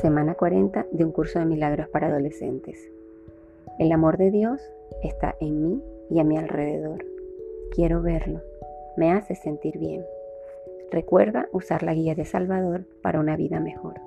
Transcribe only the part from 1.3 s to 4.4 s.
de milagros para adolescentes. El amor de